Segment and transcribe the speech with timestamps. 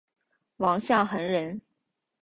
[0.57, 1.61] 王象恒人。